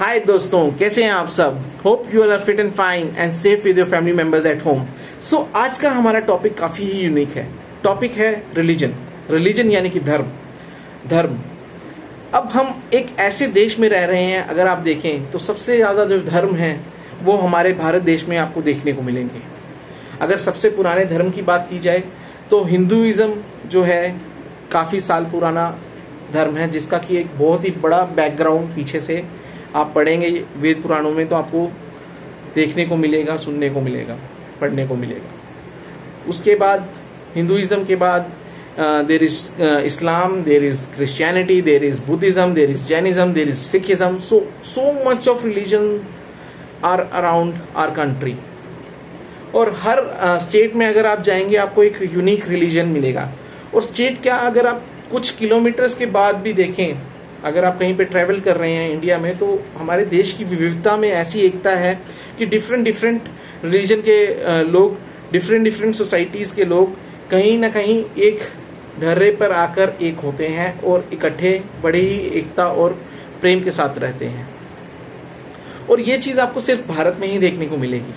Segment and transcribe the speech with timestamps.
[0.00, 1.58] हाय दोस्तों, कैसे हैं आप सब?
[1.84, 4.84] Hope you are fit and fine and safe with your family members at home
[5.22, 7.46] so आज का हमारा टॉपिक काफ़ी ही यूनिक है।
[7.82, 8.94] टॉपिक है रिलीजन
[9.30, 10.30] रिलीजन यानी कि धर्म।
[11.08, 11.36] धर्म।
[12.34, 16.04] अब हम एक ऐसे देश में रह रहे हैं, अगर आप देखें तो सबसे ज़्यादा
[16.04, 16.72] जो धर्म है,
[17.22, 19.42] वो हमारे भारत देश में आपको देखने को मिलेंगे।
[20.20, 22.02] अगर सबसे पुराने धर्म की बात की जाए
[22.50, 23.34] तो हिंदुइज्म
[23.66, 24.16] जो है,
[24.72, 25.68] काफ़ी साल पुराना
[26.32, 29.22] धर्म है, जिसका कि एक बहुत ही बड़ा बैकग्राउंड पीछे से
[29.76, 31.66] आप पढ़ेंगे वेद पुराणों में तो आपको
[32.54, 34.18] देखने को मिलेगा सुनने को मिलेगा
[34.60, 36.92] पढ़ने को मिलेगा। उसके बाद
[37.34, 38.32] हिंदुइज्म के बाद
[39.06, 44.18] there is Islam there is Christianity there is Buddhism there is Jainism there is Sikhism
[44.18, 46.00] so so much of religion
[46.84, 48.36] are around our country
[49.54, 49.98] और हर
[50.40, 53.30] स्टेट uh, में अगर आप जाएँगे आपको एक यूनिक रिलीजन मिलेगा।
[53.74, 57.09] और स्टेट क्या अगर आप कुछ किलोमीटर्स के बाद भी देखें
[57.44, 60.96] अगर आप कहीं पे ट्रैवल कर रहे हैं इंडिया में तो हमारे देश की विविधता
[60.96, 62.00] में ऐसी एकता है
[62.38, 63.22] कि डिफरेंट डिफरेंट
[63.64, 64.98] रिलीजन के लोग
[65.32, 66.96] डिफरेंट डिफरेंट सोसाइटीज के लोग
[67.30, 68.40] कहीं ना कहीं एक
[69.00, 72.92] धर्रे पर आकर एक होते हैं और इकट्ठे बड़े ही एकता और
[73.40, 74.48] प्रेम के साथ रहते हैं।
[75.90, 78.14] और ये चीज़ आपको सिर्फ़ भारत में ही देखने को मिलेगी।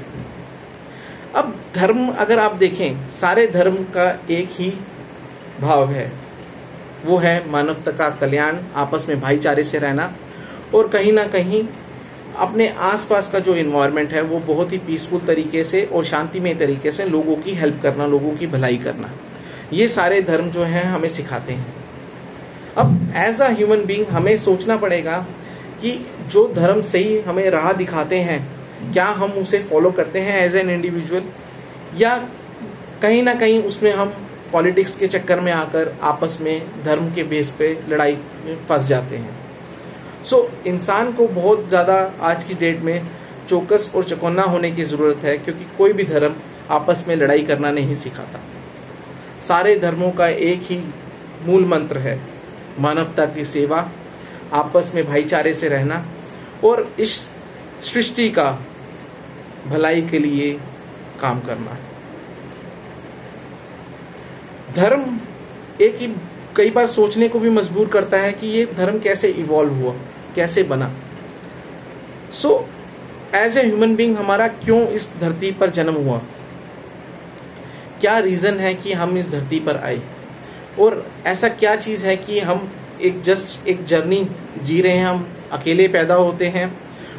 [1.36, 4.74] अब धर्म, अगर आप देखें, सारे धर्म का एक ही
[5.62, 6.23] भाव है।
[7.06, 10.12] वो है मानवता का कल्याण, आपस में भाईचारे से रहना
[10.76, 11.64] और कहीं ना कहीं
[12.38, 16.92] अपने आसपास का जो इन्वायरमेंट है, वो बहुत ही पीसफुल तरीके से और शांतिमय तरीके
[16.92, 19.12] से लोगों की हेल्प करना, लोगों की भलाई करना।
[19.74, 21.74] ये सारे धर्म जो हैं, हमें सिखाते हैं।
[22.78, 25.18] अब एज अ ह्यूमन बींग हमें सोचना पड़ेगा
[25.82, 25.92] कि
[26.28, 28.42] जो धर्म सही हमें राह दिखाते हैं,
[28.94, 31.24] क्या हम उसे फॉलो करते हैं एज एन इंडिविजुअल
[31.98, 32.16] या
[33.02, 34.14] कहीं ना कहीं उसमें हम
[34.54, 39.18] पॉलिटिक्स के चक्कर में आकर आपस में धर्म के बेस पे लड़ाई में फंस जाते
[39.18, 39.36] हैं।
[40.26, 43.08] सो so, इंसान को बहुत ज़्यादा आज की डेट में
[43.50, 46.36] चौकस और चौकन्ना होने की ज़रूरत है क्योंकि कोई भी धर्म
[46.72, 48.40] आपस में लड़ाई करना नहीं सिखाता।
[49.48, 50.78] सारे धर्मों का एक ही
[51.46, 52.20] मूल मंत्र है
[52.80, 53.90] मानवता की सेवा
[54.54, 56.06] आपस में भाईचारे से रहना
[56.64, 57.18] और इस
[57.84, 58.50] सृष्टि का
[59.68, 60.52] भलाई के लिए
[61.22, 61.93] काम करना। है
[64.76, 65.20] धर्म
[65.82, 66.08] एक ही
[66.56, 69.94] कई बार सोचने को भी मजबूर करता है कि ये धर्म कैसे इवॉल्व हुआ,
[70.36, 70.94] कैसे बना।
[72.34, 72.70] So
[73.36, 76.22] as a human being हमारा क्यों इस धरती पर जन्म हुआ?
[78.02, 80.02] क्या रीजन है कि हम इस धरती पर आए?
[80.80, 84.28] और ऐसा क्या चीज़ है कि हम एक जस्ट एक जर्नी
[84.64, 86.78] जी रहे हैं, हम अकेले पैदा होते हैं,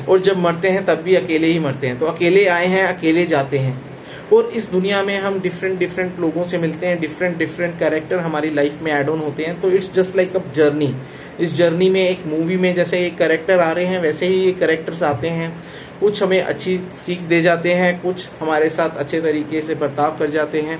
[0.08, 3.26] और जब मरते हैं तब भी अकेले ही मरते हैं। तो अकेले आए हैं, अकेले
[3.26, 3.93] जाते हैं।
[4.32, 8.50] और इस दुनिया में हम डिफरेंट डिफरेंट लोगों से मिलते हैं डिफरेंट डिफरेंट कैरेक्टर हमारी
[8.50, 10.94] लाइफ में एड ऑन होते हैं तो it's just like a journey
[11.40, 14.52] इस जर्नी में एक मूवी में जैसे एक करेक्टर आ रहे हैं वैसे ही ये
[14.52, 15.62] करेक्टर्स आते हैं।
[16.00, 20.30] कुछ हमें अच्छी सीख दे जाते हैं कुछ हमारे साथ अच्छे तरीके से बर्ताव कर
[20.30, 20.78] जाते हैं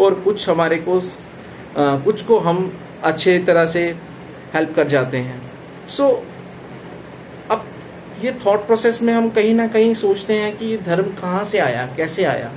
[0.00, 3.94] और कुछ हमारे को आ, कुछ को हम अच्छे तरह से
[4.54, 5.40] हेल्प कर जाते हैं।
[5.88, 7.64] सो so, अब
[8.24, 11.58] ये थॉट प्रोसेस में हम कहीं ना कहीं सोचते हैं कि ये धर्म कहाँ से
[11.58, 12.52] आया कैसे आया?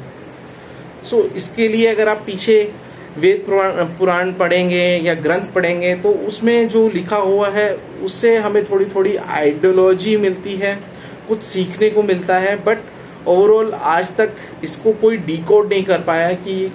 [1.06, 2.62] सो इसके लिए अगर आप पीछे
[3.18, 3.46] वेद
[4.00, 7.74] पुराण पढ़ेंगे या ग्रंथ पढ़ेंगे तो उसमें जो लिखा हुआ है,
[8.04, 10.76] उससे हमें थोड़ी थोड़ी आइडियोलॉजी मिलती है,
[11.28, 12.84] कुछ सीखने को मिलता है बट
[13.28, 16.72] ओवरऑल आज तक इसको कोई डिकोड नहीं कर पाया कि